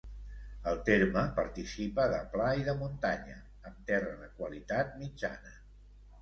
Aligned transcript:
El 0.69 0.77
terme 0.85 1.25
participa 1.39 2.07
de 2.13 2.21
pla 2.31 2.47
i 2.61 2.65
de 2.69 2.75
muntanya, 2.79 3.37
amb 3.71 3.85
terra 3.93 4.17
de 4.23 4.31
qualitat 4.41 4.99
mitjana. 5.05 5.55